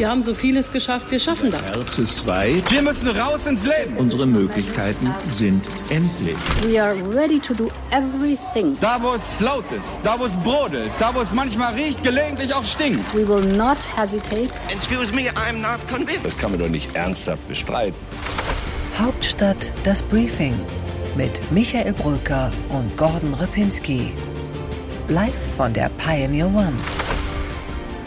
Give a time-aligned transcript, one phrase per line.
[0.00, 1.60] Wir haben so vieles geschafft, wir schaffen das.
[1.60, 2.70] Herz ist weit.
[2.70, 3.98] Wir müssen raus ins Leben.
[3.98, 6.38] Unsere Möglichkeiten sind endlich.
[6.62, 8.78] We are ready to do everything.
[8.80, 12.54] Da, wo es laut ist, da, wo es brodelt, da, wo es manchmal riecht, gelegentlich
[12.54, 13.14] auch stinkt.
[13.14, 14.58] We will not hesitate.
[14.70, 16.24] Excuse me, I'm not convinced.
[16.24, 17.98] Das kann man doch nicht ernsthaft bestreiten.
[18.98, 20.58] Hauptstadt das Briefing
[21.14, 24.12] mit Michael Brücker und Gordon Ripinski.
[25.08, 26.72] Live von der Pioneer One.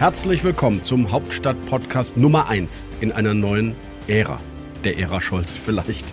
[0.03, 3.73] Herzlich willkommen zum Hauptstadt-Podcast Nummer 1 in einer neuen
[4.09, 4.37] Ära.
[4.83, 6.03] Der Ära Scholz vielleicht.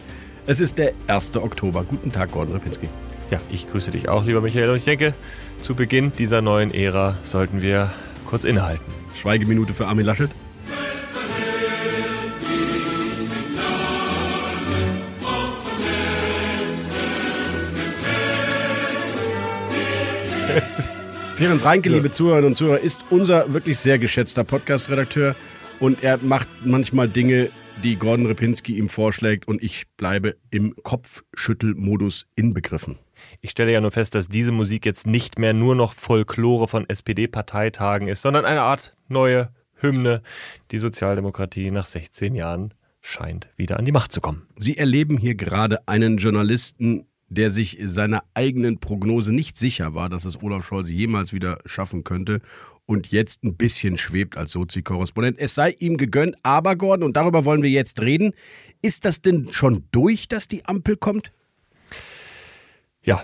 [0.47, 1.37] Es ist der 1.
[1.39, 1.83] Oktober.
[1.83, 2.89] Guten Tag, Gordon Ripinski.
[3.33, 4.71] Ja, ich grüße dich auch, lieber Michael.
[4.71, 5.13] Und ich denke,
[5.61, 7.93] zu Beginn dieser neuen Ära sollten wir
[8.27, 8.85] kurz innehalten.
[9.17, 10.31] Schweigeminute für Armin Laschet.
[21.41, 21.97] Ferenc Reinke, ja.
[21.97, 25.35] liebe Zuhörerinnen und Zuhörer, ist unser wirklich sehr geschätzter Podcast-Redakteur
[25.79, 27.49] und er macht manchmal Dinge,
[27.83, 32.99] die Gordon Repinski ihm vorschlägt und ich bleibe im Kopfschüttelmodus inbegriffen.
[33.41, 36.87] Ich stelle ja nur fest, dass diese Musik jetzt nicht mehr nur noch Folklore von
[36.87, 40.21] SPD-Parteitagen ist, sondern eine Art neue Hymne.
[40.73, 44.47] Die Sozialdemokratie nach 16 Jahren scheint wieder an die Macht zu kommen.
[44.57, 50.25] Sie erleben hier gerade einen Journalisten, der sich seiner eigenen Prognose nicht sicher war, dass
[50.25, 52.41] es Olaf Scholz jemals wieder schaffen könnte
[52.87, 55.39] und jetzt ein bisschen schwebt als Sozi-Korrespondent.
[55.39, 58.33] Es sei ihm gegönnt, aber Gordon, und darüber wollen wir jetzt reden,
[58.83, 61.33] ist das denn schon durch, dass die Ampel kommt?
[63.03, 63.23] Ja.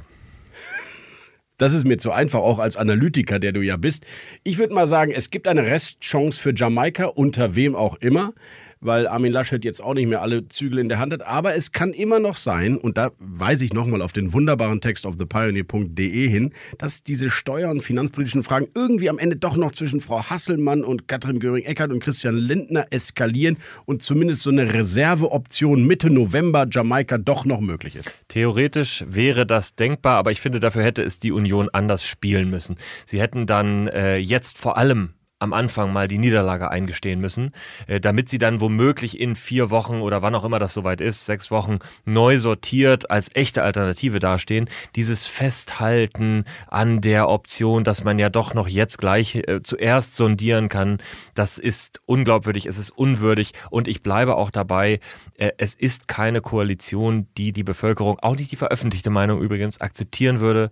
[1.58, 4.04] Das ist mir zu einfach, auch als Analytiker, der du ja bist.
[4.44, 8.34] Ich würde mal sagen, es gibt eine Restchance für Jamaika, unter wem auch immer
[8.80, 11.22] weil Armin Laschet jetzt auch nicht mehr alle Zügel in der Hand hat.
[11.22, 15.06] Aber es kann immer noch sein, und da weise ich nochmal auf den wunderbaren Text
[15.06, 20.00] auf thepioneer.de hin, dass diese steuer- und finanzpolitischen Fragen irgendwie am Ende doch noch zwischen
[20.00, 26.10] Frau Hasselmann und Katrin Göring-Eckardt und Christian Lindner eskalieren und zumindest so eine Reserveoption Mitte
[26.10, 28.12] November Jamaika doch noch möglich ist.
[28.28, 32.76] Theoretisch wäre das denkbar, aber ich finde, dafür hätte es die Union anders spielen müssen.
[33.06, 37.52] Sie hätten dann äh, jetzt vor allem am Anfang mal die Niederlage eingestehen müssen,
[37.86, 41.26] äh, damit sie dann womöglich in vier Wochen oder wann auch immer das soweit ist,
[41.26, 44.68] sechs Wochen neu sortiert als echte Alternative dastehen.
[44.94, 50.70] Dieses Festhalten an der Option, dass man ja doch noch jetzt gleich äh, zuerst sondieren
[50.70, 50.98] kann,
[51.34, 55.00] das ist unglaubwürdig, es ist unwürdig und ich bleibe auch dabei,
[55.36, 60.40] äh, es ist keine Koalition, die die Bevölkerung, auch nicht die veröffentlichte Meinung übrigens, akzeptieren
[60.40, 60.70] würde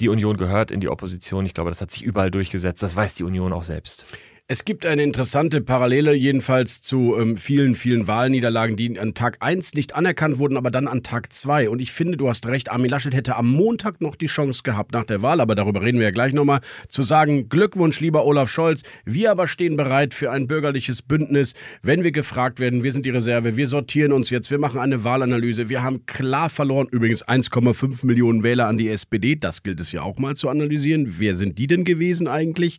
[0.00, 1.46] die Union gehört in die Opposition.
[1.46, 2.82] Ich glaube, das hat sich überall durchgesetzt.
[2.82, 4.04] Das weiß die Union auch selbst.
[4.50, 9.74] Es gibt eine interessante Parallele jedenfalls zu ähm, vielen, vielen Wahlniederlagen, die an Tag 1
[9.74, 11.68] nicht anerkannt wurden, aber dann an Tag 2.
[11.68, 14.92] Und ich finde, du hast recht, Armin Laschet hätte am Montag noch die Chance gehabt
[14.92, 18.48] nach der Wahl, aber darüber reden wir ja gleich nochmal, zu sagen, Glückwunsch, lieber Olaf
[18.48, 23.04] Scholz, wir aber stehen bereit für ein bürgerliches Bündnis, wenn wir gefragt werden, wir sind
[23.04, 27.22] die Reserve, wir sortieren uns jetzt, wir machen eine Wahlanalyse, wir haben klar verloren, übrigens
[27.22, 31.34] 1,5 Millionen Wähler an die SPD, das gilt es ja auch mal zu analysieren, wer
[31.34, 32.78] sind die denn gewesen eigentlich?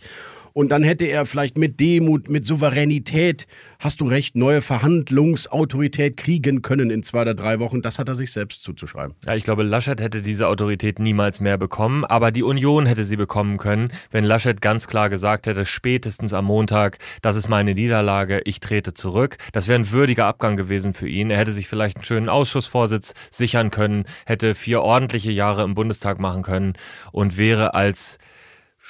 [0.59, 3.47] Und dann hätte er vielleicht mit Demut, mit Souveränität,
[3.79, 7.81] hast du recht, neue Verhandlungsautorität kriegen können in zwei oder drei Wochen.
[7.81, 9.15] Das hat er sich selbst zuzuschreiben.
[9.25, 13.15] Ja, ich glaube, Laschet hätte diese Autorität niemals mehr bekommen, aber die Union hätte sie
[13.15, 18.41] bekommen können, wenn Laschet ganz klar gesagt hätte, spätestens am Montag, das ist meine Niederlage,
[18.43, 19.37] ich trete zurück.
[19.53, 21.31] Das wäre ein würdiger Abgang gewesen für ihn.
[21.31, 26.19] Er hätte sich vielleicht einen schönen Ausschussvorsitz sichern können, hätte vier ordentliche Jahre im Bundestag
[26.19, 26.73] machen können
[27.13, 28.19] und wäre als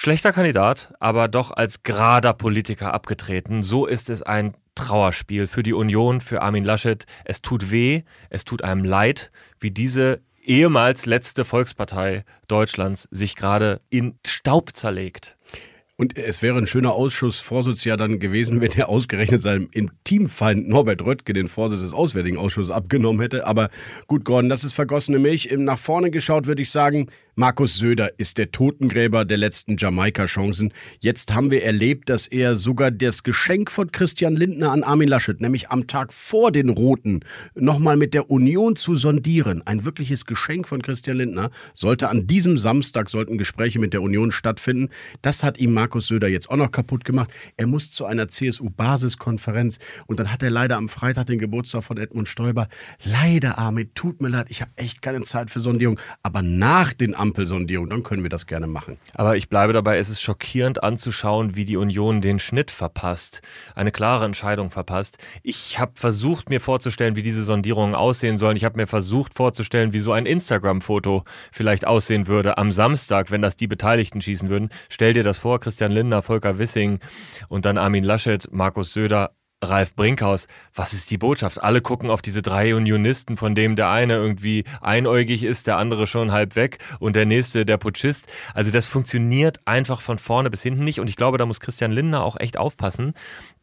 [0.02, 3.64] Schlechter Kandidat, aber doch als gerader Politiker abgetreten.
[3.64, 7.06] So ist es ein Trauerspiel für die Union, für Armin Laschet.
[7.26, 9.30] Es tut weh, es tut einem leid,
[9.60, 15.36] wie diese ehemals letzte Volkspartei Deutschlands sich gerade in Staub zerlegt.
[16.00, 21.02] Und es wäre ein schöner Ausschussvorsitz ja dann gewesen, wenn er ausgerechnet seinem Intimfeind Norbert
[21.02, 23.46] Röttgen den Vorsitz des Auswärtigen Ausschusses abgenommen hätte.
[23.46, 23.70] Aber
[24.08, 25.50] gut, Gordon, das ist vergossene Milch.
[25.58, 30.74] Nach vorne geschaut würde ich sagen, Markus Söder ist der Totengräber der letzten Jamaika-Chancen.
[31.00, 35.40] Jetzt haben wir erlebt, dass er sogar das Geschenk von Christian Lindner an Armin Laschet,
[35.40, 37.22] nämlich am Tag vor den Roten,
[37.56, 42.58] nochmal mit der Union zu sondieren, ein wirkliches Geschenk von Christian Lindner, sollte an diesem
[42.58, 44.90] Samstag sollten Gespräche mit der Union stattfinden.
[45.22, 47.32] Das hat ihm Markus Söder jetzt auch noch kaputt gemacht.
[47.56, 51.98] Er muss zu einer CSU-Basiskonferenz und dann hat er leider am Freitag den Geburtstag von
[51.98, 52.68] Edmund Stoiber.
[53.06, 55.98] Leider, Armin, tut mir leid, ich habe echt keine Zeit für Sondierung.
[56.22, 58.98] Aber nach den Amt Ampelsondierung, dann können wir das gerne machen.
[59.14, 63.42] Aber ich bleibe dabei, es ist schockierend anzuschauen, wie die Union den Schnitt verpasst,
[63.76, 65.18] eine klare Entscheidung verpasst.
[65.44, 68.58] Ich habe versucht, mir vorzustellen, wie diese Sondierungen aussehen sollen.
[68.58, 73.42] Ich habe mir versucht vorzustellen, wie so ein Instagram-Foto vielleicht aussehen würde am Samstag, wenn
[73.42, 74.70] das die Beteiligten schießen würden.
[74.90, 77.00] Stell dir das vor, Christian Lindner, Volker Wissing
[77.48, 81.62] und dann Armin Laschet, Markus Söder Ralf Brinkhaus, was ist die Botschaft?
[81.62, 86.08] Alle gucken auf diese drei Unionisten, von dem der eine irgendwie einäugig ist, der andere
[86.08, 88.32] schon halb weg und der nächste der Putschist.
[88.54, 91.92] Also das funktioniert einfach von vorne bis hinten nicht und ich glaube, da muss Christian
[91.92, 93.14] Lindner auch echt aufpassen.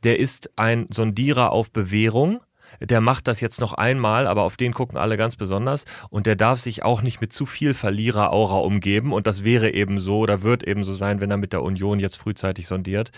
[0.05, 2.41] Der ist ein Sondierer auf Bewährung
[2.81, 6.37] der macht das jetzt noch einmal, aber auf den gucken alle ganz besonders und der
[6.37, 10.43] darf sich auch nicht mit zu viel Verlierer-Aura umgeben und das wäre eben so oder
[10.43, 13.11] wird eben so sein, wenn er mit der Union jetzt frühzeitig sondiert.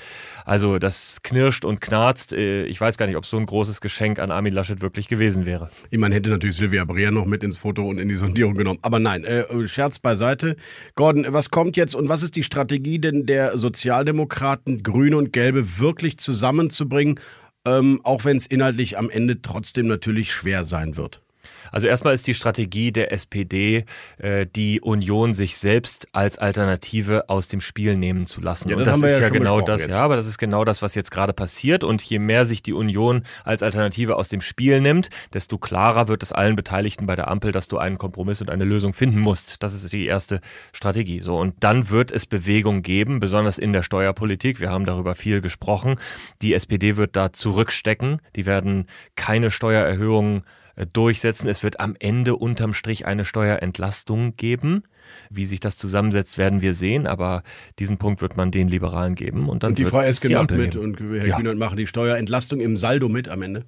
[0.44, 2.32] Also das knirscht und knarzt.
[2.32, 5.46] Äh, ich weiß gar nicht, ob so ein großes Geschenk an Armin Laschet wirklich gewesen
[5.46, 5.70] wäre.
[5.90, 8.78] Ich meine, hätte natürlich Silvia Brea noch mit ins Foto und in die Sondierung genommen.
[8.82, 10.56] Aber nein, äh, Scherz beiseite.
[10.94, 15.78] Gordon, was kommt jetzt und was ist die Strategie denn der Sozialdemokraten, Grüne und Gelbe
[15.78, 17.20] wirklich zusammenzubringen?
[17.68, 21.22] Ähm, auch wenn es inhaltlich am Ende trotzdem natürlich schwer sein wird.
[21.72, 23.84] Also erstmal ist die Strategie der SPD,
[24.18, 28.68] äh, die Union sich selbst als Alternative aus dem Spiel nehmen zu lassen.
[28.68, 29.92] Ja, das und das ist ja, ja genau das, jetzt.
[29.92, 31.84] ja, aber das ist genau das, was jetzt gerade passiert.
[31.84, 36.22] Und je mehr sich die Union als Alternative aus dem Spiel nimmt, desto klarer wird
[36.22, 39.62] es allen Beteiligten bei der Ampel, dass du einen Kompromiss und eine Lösung finden musst.
[39.62, 40.40] Das ist die erste
[40.72, 41.20] Strategie.
[41.20, 44.60] So und dann wird es Bewegung geben, besonders in der Steuerpolitik.
[44.60, 45.96] Wir haben darüber viel gesprochen.
[46.42, 48.20] Die SPD wird da zurückstecken.
[48.36, 50.44] Die werden keine Steuererhöhungen
[50.86, 51.48] durchsetzen.
[51.48, 54.84] Es wird am Ende unterm Strich eine Steuerentlastung geben.
[55.30, 57.42] Wie sich das zusammensetzt, werden wir sehen, aber
[57.78, 59.48] diesen Punkt wird man den Liberalen geben.
[59.48, 60.84] Und, dann und die Frau es Esken macht mit geben.
[60.84, 61.36] und Herr Ja.
[61.36, 63.64] Kühnert machen die Steuerentlastung im Saldo mit am Ende.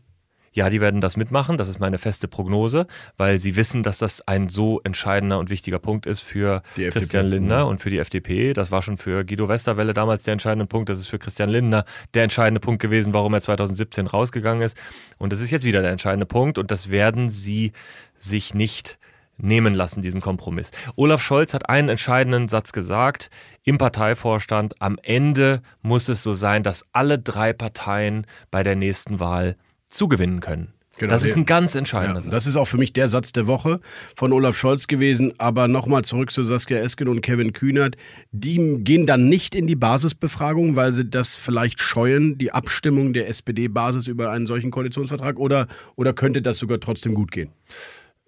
[0.52, 1.58] Ja, die werden das mitmachen.
[1.58, 2.86] Das ist meine feste Prognose,
[3.16, 6.62] weil sie wissen, dass das ein so entscheidender und wichtiger Punkt ist für.
[6.90, 8.52] Christian Lindner und für die FDP.
[8.52, 10.88] Das war schon für Guido Westerwelle damals der entscheidende Punkt.
[10.88, 14.76] Das ist für Christian Lindner der entscheidende Punkt gewesen, warum er 2017 rausgegangen ist.
[15.18, 16.58] Und das ist jetzt wieder der entscheidende Punkt.
[16.58, 17.72] Und das werden sie
[18.18, 18.98] sich nicht
[19.42, 20.70] nehmen lassen, diesen Kompromiss.
[20.96, 23.30] Olaf Scholz hat einen entscheidenden Satz gesagt
[23.64, 24.80] im Parteivorstand.
[24.82, 29.56] Am Ende muss es so sein, dass alle drei Parteien bei der nächsten Wahl
[29.90, 30.72] zugewinnen können.
[30.98, 32.30] Genau, das ist ein ganz entscheidender Ja, Satz.
[32.32, 33.80] das ist auch für mich der Satz der Woche
[34.16, 35.32] von Olaf Scholz gewesen.
[35.38, 37.96] Aber nochmal zurück zu Saskia Esken und Kevin Kühnert.
[38.32, 43.28] Die gehen dann nicht in die Basisbefragung, weil sie das vielleicht scheuen, die Abstimmung der
[43.28, 45.38] SPD-Basis über einen solchen Koalitionsvertrag?
[45.38, 47.48] Oder, oder könnte das sogar trotzdem gut gehen?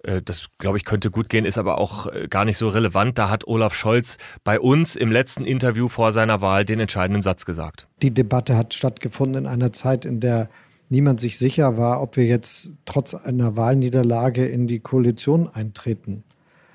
[0.02, 3.18] Äh, Das, glaube ich, könnte gut gehen, ist aber auch äh, gar nicht so relevant.
[3.18, 7.44] Da hat Olaf Scholz bei uns im letzten Interview vor seiner Wahl den entscheidenden Satz
[7.44, 7.86] gesagt.
[8.00, 10.48] Die Debatte hat stattgefunden in einer Zeit, in der
[10.92, 16.22] niemand sich sicher war, ob wir jetzt trotz einer Wahlniederlage in die Koalition eintreten.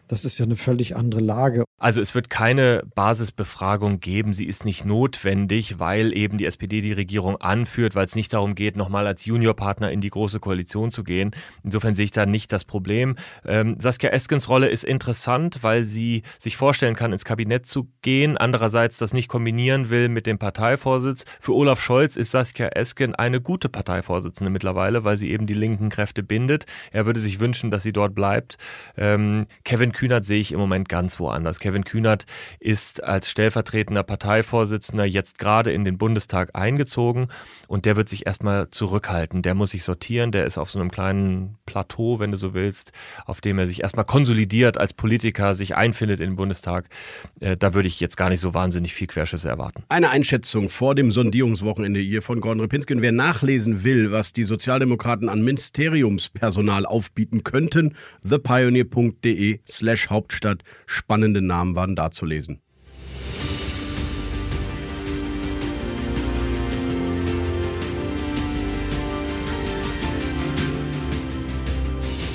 [0.07, 1.63] Das ist ja eine völlig andere Lage.
[1.79, 6.91] Also es wird keine Basisbefragung geben, sie ist nicht notwendig, weil eben die SPD die
[6.91, 11.03] Regierung anführt, weil es nicht darum geht, nochmal als Juniorpartner in die große Koalition zu
[11.03, 11.35] gehen.
[11.63, 13.15] Insofern sehe ich da nicht das Problem.
[13.45, 18.37] Ähm, Saskia Eskens Rolle ist interessant, weil sie sich vorstellen kann, ins Kabinett zu gehen,
[18.37, 21.25] andererseits das nicht kombinieren will mit dem Parteivorsitz.
[21.39, 25.89] Für Olaf Scholz ist Saskia Esken eine gute Parteivorsitzende mittlerweile, weil sie eben die linken
[25.89, 26.65] Kräfte bindet.
[26.91, 28.57] Er würde sich wünschen, dass sie dort bleibt.
[28.97, 31.59] Ähm, Kevin Kühnert sehe ich im Moment ganz woanders.
[31.67, 32.25] Kevin Kühnert
[32.61, 37.27] ist als stellvertretender Parteivorsitzender jetzt gerade in den Bundestag eingezogen
[37.67, 39.41] und der wird sich erstmal zurückhalten.
[39.41, 42.93] Der muss sich sortieren, der ist auf so einem kleinen Plateau, wenn du so willst,
[43.25, 46.87] auf dem er sich erstmal konsolidiert als Politiker, sich einfindet in den Bundestag.
[47.41, 49.83] Äh, da würde ich jetzt gar nicht so wahnsinnig viel Querschüsse erwarten.
[49.89, 52.93] Eine Einschätzung vor dem Sondierungswochenende hier von Gordon Ripinski.
[52.93, 60.63] Und wer nachlesen will, was die Sozialdemokraten an Ministeriumspersonal aufbieten könnten, thepioneer.de slash Hauptstadt.
[60.85, 62.59] Spannende Namen waren da zu lesen.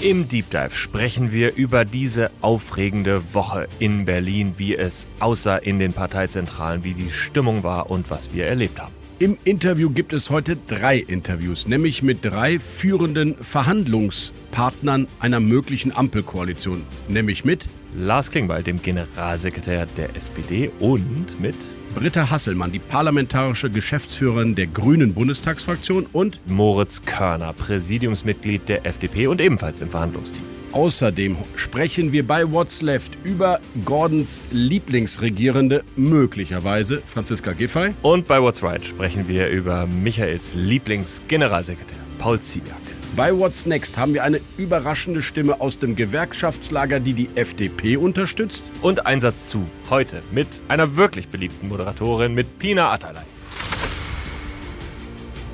[0.00, 5.78] Im Deep Dive sprechen wir über diese aufregende Woche in Berlin, wie es aussah in
[5.78, 8.92] den Parteizentralen, wie die Stimmung war und was wir erlebt haben.
[9.20, 16.82] Im Interview gibt es heute drei Interviews, nämlich mit drei führenden Verhandlungspartnern einer möglichen Ampelkoalition.
[17.06, 21.56] Nämlich mit Lars Klingbeil, dem Generalsekretär der SPD und mit
[21.94, 29.40] Britta Hasselmann, die parlamentarische Geschäftsführerin der Grünen Bundestagsfraktion und Moritz Körner, Präsidiumsmitglied der FDP und
[29.40, 30.42] ebenfalls im Verhandlungsteam.
[30.72, 37.92] Außerdem sprechen wir bei What's Left über Gordons Lieblingsregierende, möglicherweise Franziska Giffey.
[38.00, 42.91] Und bei What's Right sprechen wir über Michaels Lieblingsgeneralsekretär, Paul Ziemiak.
[43.14, 48.64] Bei What's Next haben wir eine überraschende Stimme aus dem Gewerkschaftslager, die die FDP unterstützt.
[48.80, 53.24] Und Einsatz zu heute mit einer wirklich beliebten Moderatorin, mit Pina Atalay.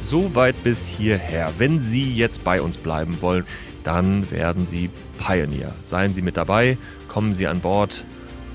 [0.07, 1.53] Soweit bis hierher.
[1.59, 3.45] Wenn Sie jetzt bei uns bleiben wollen,
[3.83, 4.89] dann werden Sie
[5.19, 5.75] Pioneer.
[5.81, 8.05] Seien Sie mit dabei, kommen Sie an Bord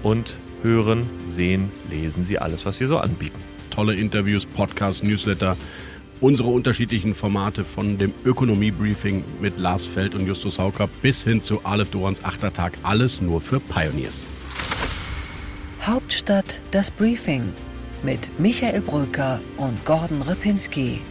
[0.02, 3.40] und hören, sehen, lesen Sie alles, was wir so anbieten.
[3.70, 5.58] Tolle Interviews, Podcasts, Newsletter
[6.24, 11.66] unsere unterschiedlichen Formate von dem Ökonomie-Briefing mit Lars Feld und Justus Hauker bis hin zu
[11.66, 12.78] Aleph Dorans Achtertag.
[12.82, 14.24] Alles nur für Pioneers.
[15.82, 17.44] Hauptstadt das Briefing
[18.04, 21.02] mit Michael Brücker und Gordon Ripinski.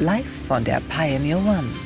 [0.00, 1.85] Live von der Pioneer One.